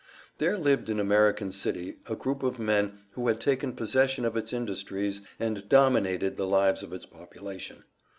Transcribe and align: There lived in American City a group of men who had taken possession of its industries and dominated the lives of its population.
There 0.39 0.57
lived 0.57 0.89
in 0.89 0.99
American 0.99 1.51
City 1.51 1.97
a 2.07 2.15
group 2.15 2.41
of 2.41 2.57
men 2.57 3.01
who 3.11 3.27
had 3.27 3.39
taken 3.39 3.73
possession 3.75 4.25
of 4.25 4.35
its 4.35 4.51
industries 4.51 5.21
and 5.39 5.69
dominated 5.69 6.37
the 6.37 6.47
lives 6.47 6.81
of 6.81 6.91
its 6.91 7.05
population. 7.05 7.83